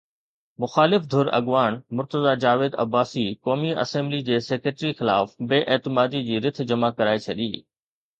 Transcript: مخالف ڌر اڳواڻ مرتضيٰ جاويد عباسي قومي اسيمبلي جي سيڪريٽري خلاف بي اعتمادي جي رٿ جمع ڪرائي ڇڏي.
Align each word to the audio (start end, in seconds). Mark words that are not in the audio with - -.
مخالف 0.61 1.01
ڌر 1.13 1.25
اڳواڻ 1.39 1.71
مرتضيٰ 1.99 2.31
جاويد 2.45 2.73
عباسي 2.83 3.25
قومي 3.47 3.69
اسيمبلي 3.83 4.21
جي 4.31 4.39
سيڪريٽري 4.45 4.91
خلاف 5.03 5.37
بي 5.53 5.61
اعتمادي 5.75 6.23
جي 6.31 6.41
رٿ 6.47 6.63
جمع 6.73 6.91
ڪرائي 7.03 7.23
ڇڏي. 7.27 7.51